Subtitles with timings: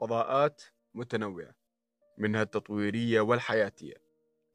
[0.00, 0.62] فضاءات
[0.94, 1.54] متنوعة
[2.18, 3.94] منها التطويرية والحياتية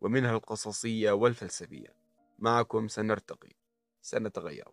[0.01, 1.95] ومنها القصصية والفلسفية.
[2.39, 3.51] معكم سنرتقي
[4.01, 4.67] سنتغير.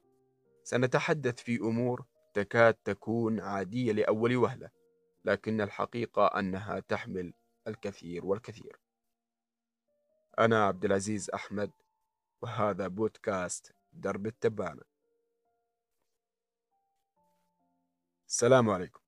[0.65, 4.71] سنتحدث في أمور تكاد تكون عادية لأول وهلة
[5.25, 7.33] لكن الحقيقة أنها تحمل
[7.67, 8.81] الكثير والكثير.
[10.39, 11.71] أنا عبد العزيز أحمد
[12.43, 14.83] وهذا بودكاست درب التبانة.
[18.29, 19.00] السلام عليكم.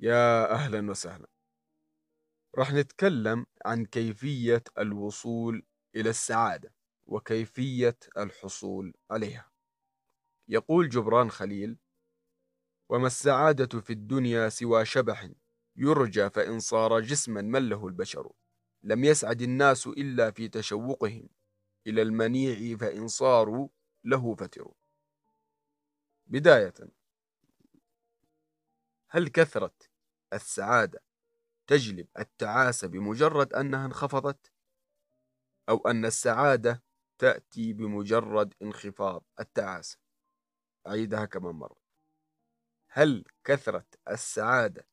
[0.00, 1.26] يا أهلا وسهلا.
[2.58, 6.74] راح نتكلم عن كيفية الوصول إلى السعادة
[7.06, 9.50] وكيفية الحصول عليها.
[10.48, 11.78] يقول جبران خليل
[12.90, 15.28] وما السعادة في الدنيا سوى شبح
[15.76, 18.32] يرجى فإن صار جسما من له البشر.
[18.82, 21.28] لم يسعد الناس إلا في تشوقهم.
[21.86, 23.68] إلى المنيع فإن صاروا
[24.04, 24.74] له فتروا
[26.26, 26.74] بداية.
[29.14, 29.74] هل كثرة
[30.32, 31.02] السعادة
[31.66, 34.52] تجلب التعاسة بمجرد أنها انخفضت؟
[35.68, 36.82] أو أن السعادة
[37.18, 39.98] تأتي بمجرد انخفاض التعاسة؟
[40.86, 41.76] أعيدها كمان مرة
[42.90, 44.86] هل كثرة السعادة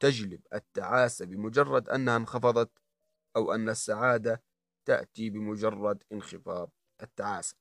[0.00, 2.78] تجلب التعاسة بمجرد أنها انخفضت؟
[3.36, 4.42] أو أن السعادة
[4.84, 6.70] تأتي بمجرد انخفاض
[7.02, 7.56] التعاسة؟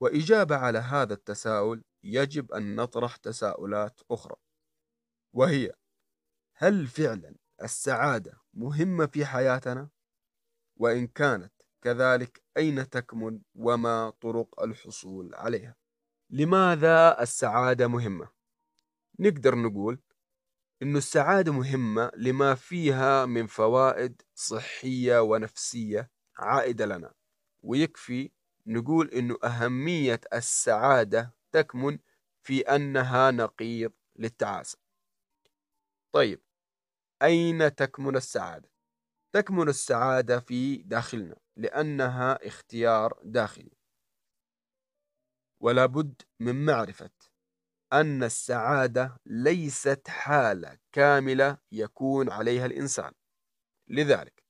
[0.00, 4.36] وإجابة على هذا التساؤل يجب أن نطرح تساؤلات أخرى
[5.32, 5.72] وهي
[6.56, 9.88] هل فعلا السعادة مهمة في حياتنا؟
[10.76, 11.52] وإن كانت
[11.82, 15.76] كذلك أين تكمن وما طرق الحصول عليها؟
[16.30, 18.28] لماذا السعادة مهمة؟
[19.18, 20.00] نقدر نقول
[20.82, 27.12] إنه السعادة مهمة لما فيها من فوائد صحية ونفسية عائدة لنا
[27.62, 28.30] ويكفي
[28.66, 31.98] نقول إنه أهمية السعادة تكمن
[32.42, 34.78] في أنها نقيض للتعاسة.
[36.12, 36.42] طيب
[37.22, 38.70] أين تكمن السعادة؟
[39.32, 43.76] تكمن السعادة في داخلنا لأنها اختيار داخلي.
[45.60, 47.10] ولا بد من معرفة
[47.92, 53.12] أن السعادة ليست حالة كاملة يكون عليها الإنسان.
[53.88, 54.44] لذلك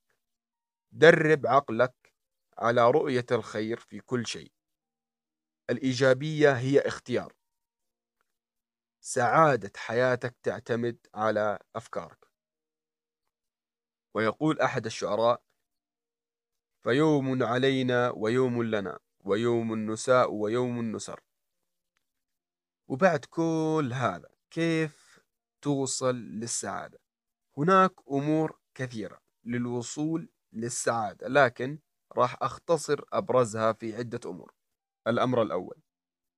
[0.91, 2.13] درب عقلك
[2.57, 4.51] على رؤية الخير في كل شيء.
[5.69, 7.33] الإيجابية هي اختيار.
[9.01, 12.25] سعادة حياتك تعتمد على أفكارك.
[14.15, 15.41] ويقول أحد الشعراء
[16.83, 21.19] فيوم علينا ويوم لنا ويوم نساء ويوم نسر
[22.87, 25.19] وبعد كل هذا كيف
[25.61, 26.99] توصل للسعادة؟
[27.57, 31.79] هناك أمور كثيرة للوصول للسعادة لكن
[32.11, 34.54] راح أختصر أبرزها في عدة أمور.
[35.07, 35.81] الأمر الأول.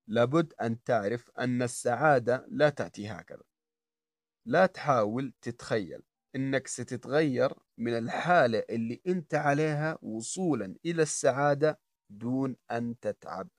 [0.10, 3.44] لابد أن تعرف أن السعادة لا تأتي هكذا.
[4.46, 6.04] لا تحاول تتخيل
[6.36, 11.80] أنك ستتغير من الحالة اللي أنت عليها وصولا إلى السعادة
[12.10, 13.50] دون أن تتعب.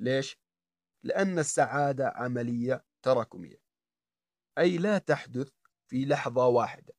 [0.00, 0.38] ليش؟
[1.04, 3.56] لأن السعادة عملية تراكمية.
[4.58, 5.52] أي لا تحدث
[5.90, 6.94] في لحظة واحدة.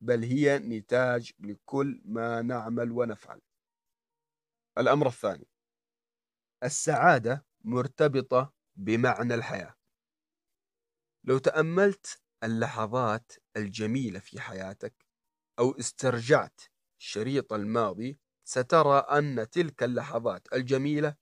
[0.00, 3.40] بل هي نتاج لكل ما نعمل ونفعل.
[4.78, 5.46] الأمر الثاني.
[6.64, 9.74] السعادة مرتبطة بمعنى الحياة.
[11.24, 14.94] لو تأملت اللحظات الجميلة في حياتك
[15.58, 16.60] أو استرجعت
[16.98, 21.16] شريط الماضي سترى أن تلك اللحظات الجميلة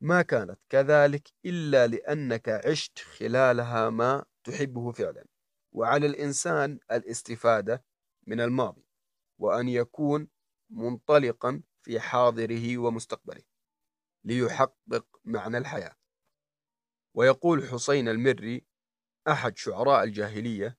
[0.00, 5.26] ما كانت كذلك إلا لأنك عشت خلالها ما تحبه فعلا.
[5.72, 7.84] وعلى الإنسان الاستفادة
[8.26, 8.86] من الماضي
[9.38, 10.28] وأن يكون
[10.70, 13.53] منطلقا في حاضره ومستقبله.
[14.24, 15.96] ليحقق معنى الحياة.
[17.14, 18.66] ويقول حسين المري
[19.28, 20.78] أحد شعراء الجاهلية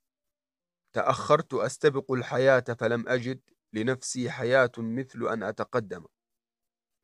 [0.94, 3.42] تأخرت أستبق الحياة فلم أجد
[3.74, 6.06] لنفسي حياة مثل أن أتقدم.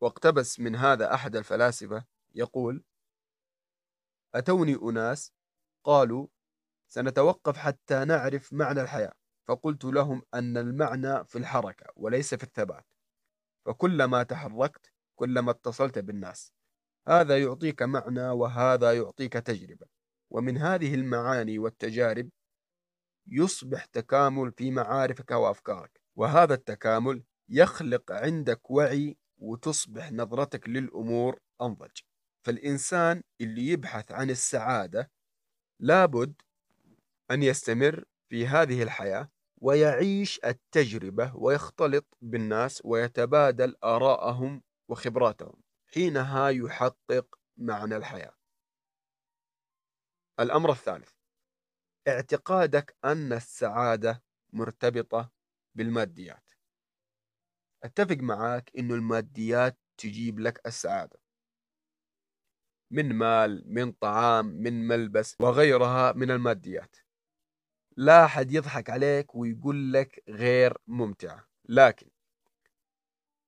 [0.01, 2.83] واقتبس من هذا أحد الفلاسفة يقول
[4.35, 5.33] أتوني أناس
[5.83, 6.27] قالوا
[6.87, 9.13] سنتوقف حتى نعرف معنى الحياة.
[9.47, 12.85] فقلت لهم أن المعنى في الحركة وليس في الثبات.
[13.65, 14.90] فكلما تحركت
[15.21, 16.53] كلما اتصلت بالناس.
[17.07, 19.87] هذا يعطيك معنى وهذا يعطيك تجربة.
[20.33, 22.29] ومن هذه المعاني والتجارب
[23.27, 26.01] يصبح تكامل في معارفك وأفكارك.
[26.15, 31.97] وهذا التكامل يخلق عندك وعي وتصبح نظرتك للأمور أنضج.
[32.45, 35.11] فالإنسان اللي يبحث عن السعادة
[35.79, 36.33] لابد
[37.31, 44.61] أن يستمر في هذه الحياة ويعيش التجربة ويختلط بالناس ويتبادل آراءهم
[44.91, 48.33] وخبراتهم حينها يحقق معنى الحياة.
[50.39, 51.11] الأمر الثالث
[52.07, 54.23] اعتقادك أن السعادة
[54.53, 55.31] مرتبطة
[55.75, 56.51] بالماديات.
[57.83, 61.19] أتفق معاك إنه الماديات تجيب لك السعادة.
[62.91, 66.95] من مال من طعام من ملبس وغيرها من الماديات.
[67.97, 72.09] لا أحد يضحك عليك ويقول لك غير ممتعة لكن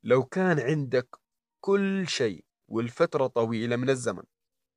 [0.04, 1.23] لو كان عندك
[1.66, 4.24] كل شيء والفترة طويلة من الزمن.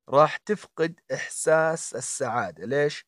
[0.08, 2.64] راح تفقد إحساس السعادة.
[2.66, 3.04] ليش؟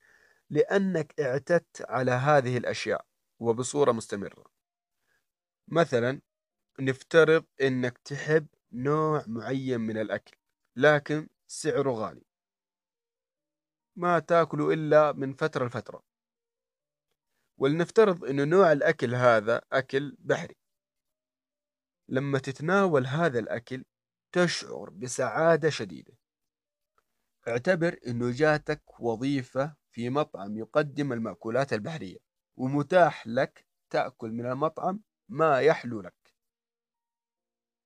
[0.50, 3.06] لأنك اعتدت على هذه الأشياء
[3.40, 4.44] وبصورة مستمرة.
[5.68, 6.20] مثلا
[6.80, 10.36] نفترض أنك تحب نوع معين من الأكل
[10.76, 12.24] لكن سعره غالي.
[13.96, 16.02] ما تاكله إلا من فترة لفترة.
[17.58, 20.67] ولنفترض أنه نوع الأكل هذا أكل بحري.
[22.08, 23.84] لما تتناول هذا الأكل
[24.32, 26.18] تشعر بسعادة شديدة.
[27.48, 32.16] اعتبر أنه جاتك وظيفة في مطعم يقدم المأكولات البحرية
[32.56, 36.34] ومتاح لك تأكل من المطعم ما يحلو لك.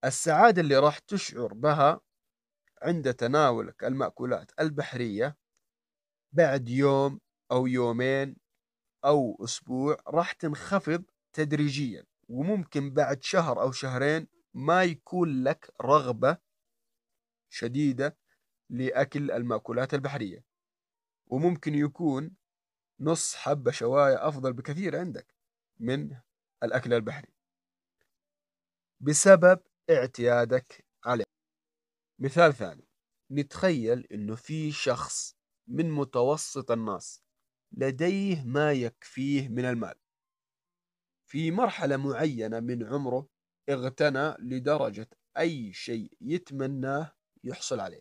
[0.05, 2.01] السعادة اللي راح تشعر بها
[2.83, 5.37] عند تناولك المأكولات البحرية
[6.33, 7.21] بعد يوم
[7.51, 8.37] أو يومين
[9.05, 12.05] أو أسبوع راح تنخفض تدريجيا.
[12.29, 16.39] وممكن بعد شهر أو شهرين ما يكون لك رغبة
[17.51, 18.19] شديدة
[18.71, 20.45] لأكل المأكولات البحرية.
[21.27, 22.37] وممكن يكون
[23.01, 25.35] نص حبة شواية أفضل بكثير عندك
[25.81, 26.17] من
[26.63, 27.33] الأكل البحري.
[29.01, 29.61] بسبب
[29.91, 31.25] اعتيادك عليه.
[32.19, 32.89] مثال ثاني.
[33.31, 35.37] نتخيل إنه في شخص
[35.67, 37.23] من متوسط الناس
[37.73, 39.95] لديه ما يكفيه من المال.
[41.33, 43.29] في مرحلة معينة من عمره
[43.69, 45.09] اغتنى لدرجة
[45.39, 47.13] أي شيء يتمناه
[47.45, 48.01] يحصل عليه.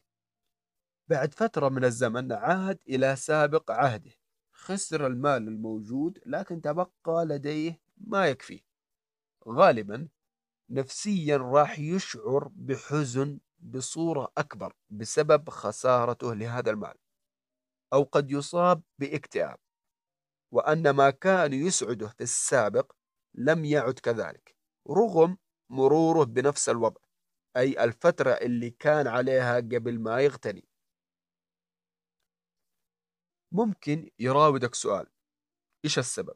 [1.07, 4.11] بعد فترة من الزمن عاد إلى سابق عهده.
[4.51, 8.59] خسر المال الموجود لكن تبقى لديه ما يكفيه
[9.47, 10.07] غالبا
[10.69, 16.95] نفسيا راح يشعر بحزن بصورة أكبر بسبب خسارته لهذا المال
[17.93, 19.57] أو قد يصاب باكتئاب.
[20.51, 22.91] وأن ما كان يسعده في السابق
[23.35, 24.55] لم يعد كذلك.
[24.89, 25.37] رغم
[25.69, 27.01] مروره بنفس الوضع
[27.57, 30.67] أي الفترة اللي كان عليها قبل ما يغتني.
[33.51, 35.07] ممكن يراودك سؤال.
[35.85, 36.35] إيش السبب؟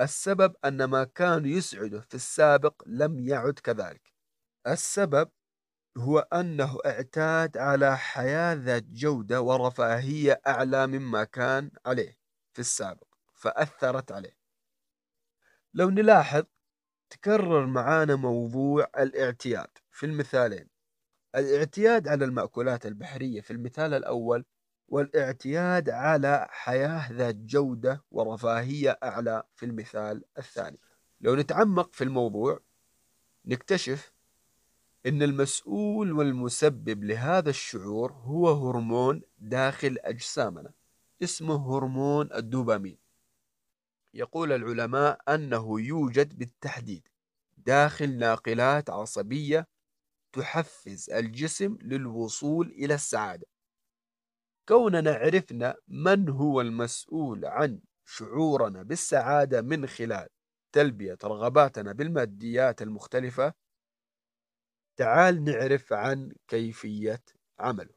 [0.00, 4.12] السبب أن ما كان يسعده في السابق لم يعد كذلك.
[4.66, 5.30] السبب
[5.98, 12.18] هو أنه اعتاد على حياة ذات جودة ورفاهية أعلى مما كان عليه
[12.52, 14.41] في السابق فأثرت عليه.
[15.74, 16.42] لو نلاحظ
[17.10, 20.68] تكرر معانا موضوع الاعتياد في المثالين.
[21.34, 24.44] الاعتياد على المأكولات البحرية في المثال الأول
[24.88, 30.78] والاعتياد على حياة ذات جودة ورفاهية أعلى في المثال الثاني.
[31.20, 32.60] لو نتعمق في الموضوع
[33.44, 34.12] نكتشف
[35.06, 40.72] إن المسؤول والمسبب لهذا الشعور هو هرمون داخل أجسامنا
[41.22, 43.01] اسمه هرمون الدوبامين.
[44.14, 47.08] يقول العلماء أنه يوجد بالتحديد
[47.56, 49.68] داخل ناقلات عصبية
[50.32, 53.46] تحفز الجسم للوصول إلى السعادة.
[54.68, 60.28] كوننا عرفنا من هو المسؤول عن شعورنا بالسعادة من خلال
[60.72, 63.54] تلبية رغباتنا بالماديات المختلفة
[64.96, 67.22] تعال نعرف عن كيفية
[67.58, 67.94] عمله.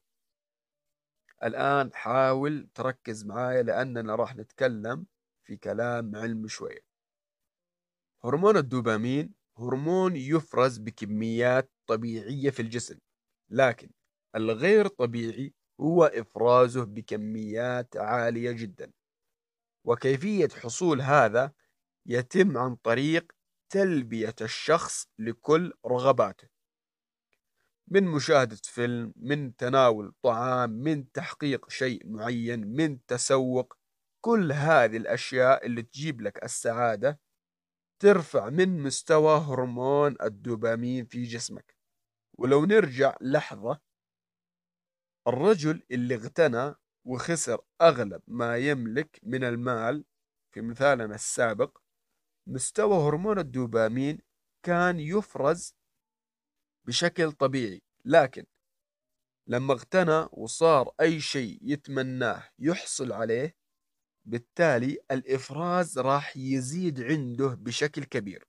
[1.43, 5.05] الآن حاول تركز معايا لأننا راح نتكلم
[5.45, 6.79] في كلام علم شوية.
[8.23, 12.99] هرمون الدوبامين هرمون يفرز بكميات طبيعية في الجسم
[13.49, 13.89] لكن
[14.35, 18.91] الغير طبيعي هو إفرازه بكميات عالية جدا.
[19.83, 21.51] وكيفية حصول هذا
[22.05, 23.31] يتم عن طريق
[23.69, 26.47] تلبية الشخص لكل رغباته.
[27.87, 33.73] من مشاهدة فيلم من تناول طعام من تحقيق شيء معين من تسوق
[34.25, 37.19] كل هذه الأشياء اللي تجيب لك السعادة
[38.01, 41.77] ترفع من مستوى هرمون الدوبامين في جسمك.
[42.37, 43.81] ولو نرجع لحظة
[45.27, 46.75] الرجل اللي اغتنى
[47.07, 50.05] وخسر أغلب ما يملك من المال
[50.53, 51.77] في مثالنا السابق
[52.47, 54.21] مستوى هرمون الدوبامين
[54.63, 55.75] كان يفرز
[56.87, 57.81] بشكل طبيعي.
[58.05, 58.45] لكن
[59.47, 63.64] لما اغتنى وصار أي شيء يتمناه يحصل عليه
[64.25, 68.47] بالتالي الإفراز راح يزيد عنده بشكل كبير.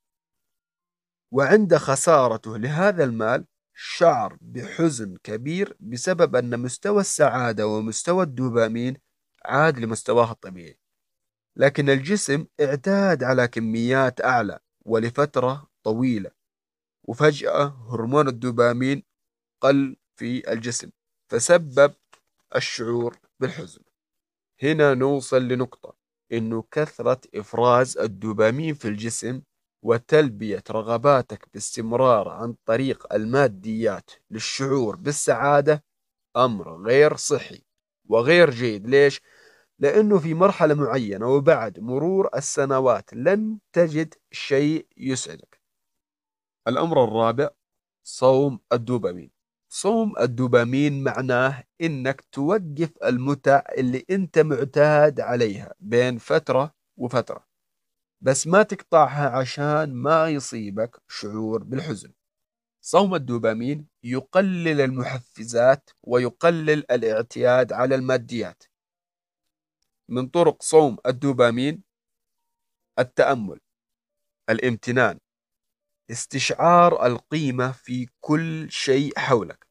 [1.32, 8.96] وعند خسارته لهذا المال شعر بحزن كبير بسبب أن مستوى السعادة ومستوى الدوبامين
[9.44, 10.78] عاد لمستواه الطبيعي.
[11.56, 16.30] لكن الجسم اعتاد على كميات أعلى ولفترة طويلة
[17.08, 19.02] وفجأة هرمون الدوبامين
[19.60, 20.90] قل في الجسم
[21.30, 21.94] فسبب
[22.56, 23.85] الشعور بالحزن.
[24.62, 25.96] هنا نوصل لنقطة
[26.32, 29.42] إنه كثرة إفراز الدوبامين في الجسم
[29.82, 35.84] وتلبية رغباتك باستمرار عن طريق الماديات للشعور بالسعادة
[36.36, 37.62] أمر غير صحي
[38.08, 38.86] وغير جيد.
[38.86, 39.20] ليش؟
[39.78, 45.60] لأنه في مرحلة معينة وبعد مرور السنوات لن تجد شيء يسعدك.
[46.68, 47.50] الأمر الرابع
[48.04, 49.35] صوم الدوبامين.
[49.76, 57.46] صوم الدوبامين معناه إنك توقف المتع اللي أنت معتاد عليها بين فترة وفترة.
[58.20, 62.12] بس ما تقطعها عشان ما يصيبك شعور بالحزن.
[62.80, 68.62] صوم الدوبامين يقلل المحفزات ويقلل الاعتياد على الماديات.
[70.08, 71.82] من طرق صوم الدوبامين
[72.98, 73.58] التأمل
[74.50, 75.18] الامتنان
[76.10, 79.65] استشعار القيمة في كل شيء حولك.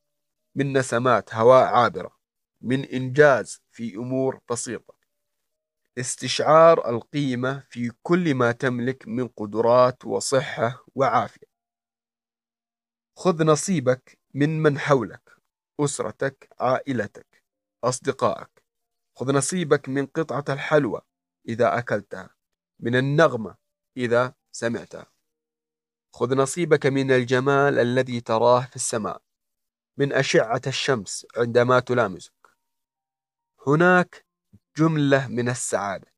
[0.55, 2.15] من نسمات هواء عابرة
[2.61, 4.95] من إنجاز في أمور بسيطة.
[5.97, 11.47] استشعار القيمة في كل ما تملك من قدرات وصحة وعافية.
[13.17, 15.29] خذ نصيبك من من حولك
[15.79, 17.43] أسرتك عائلتك
[17.83, 18.63] أصدقائك.
[19.15, 21.01] خذ نصيبك من قطعة الحلوى
[21.47, 22.29] إذا أكلتها
[22.79, 23.55] من النغمة
[23.97, 25.05] إذا سمعتها.
[26.13, 29.21] خذ نصيبك من الجمال الذي تراه في السماء.
[29.97, 32.33] من أشعة الشمس عندما تلامسك.
[33.67, 34.25] هناك
[34.77, 36.13] جملة من السعادة.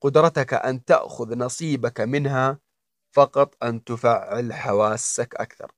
[0.00, 2.60] قدرتك أن تأخذ نصيبك منها
[3.12, 5.72] فقط أن تفعل حواسك أكثر.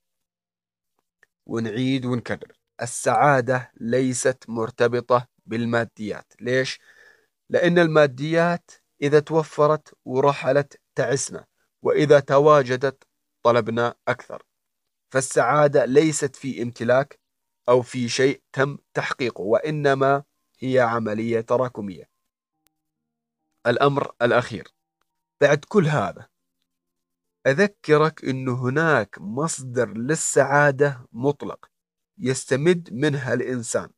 [1.47, 2.53] ونعيد ونكرر.
[2.83, 6.33] السعادة ليست مرتبطة بالماديات.
[6.41, 6.81] ليش؟
[7.51, 8.71] لأن الماديات
[9.03, 11.47] إذا توفرت ورحلت تعسنا
[11.83, 13.05] وإذا تواجدت
[13.43, 14.43] طلبنا أكثر.
[15.13, 17.18] فالسعادة ليست في امتلاك
[17.69, 20.25] أو في شيء تم تحقيقه وإنما
[20.59, 22.11] هي عملية تراكمية.
[23.67, 24.69] الأمر الأخير.
[25.41, 26.29] بعد كل هذا
[27.47, 31.71] أذكرك أن هناك مصدر للسعادة مطلق
[32.19, 33.91] يستمد منها الإنسان.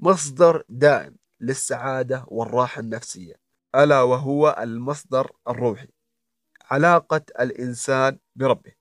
[0.00, 3.34] مصدر دائم للسعادة والراحة النفسية
[3.74, 5.88] ألا وهو المصدر الروحي.
[6.70, 8.72] علاقة الإنسان بربه.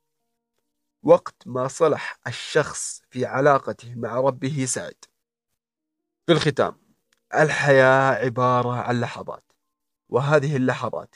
[1.05, 5.05] وقت ما صلح الشخص في علاقته مع ربه سعد.
[6.25, 6.81] في الختام
[7.35, 9.51] الحياة عبارة عن لحظات
[10.09, 11.15] وهذه اللحظات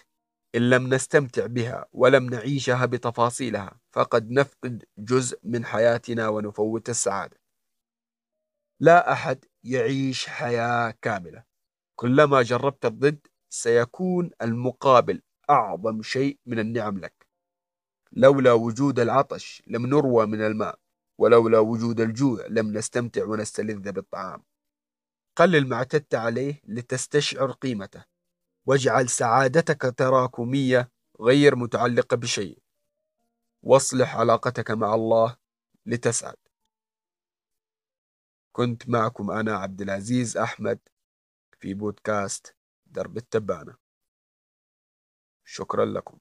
[0.56, 7.40] إن لم نستمتع بها ولم نعيشها بتفاصيلها فقد نفقد جزء من حياتنا ونفوت السعادة.
[8.80, 11.44] لا أحد يعيش حياة كاملة.
[11.96, 17.19] كلما جربت الضد سيكون المقابل أعظم شيء من النعم لك.
[18.12, 20.80] لولا وجود العطش لم نروى من الماء
[21.18, 24.44] ولولا وجود الجوع لم نستمتع ونستلذ بالطعام.
[25.36, 28.06] قلل ما اعتدت عليه لتستشعر قيمته
[28.66, 32.62] واجعل سعادتك تراكمية غير متعلقة بشيء.
[33.64, 35.38] واصلح علاقتك مع الله
[35.86, 36.38] لتسعد.
[38.52, 40.80] كنت معكم أنا عبد العزيز أحمد
[41.60, 43.76] في بودكاست درب التبانة.
[45.46, 46.20] شكرا لكم.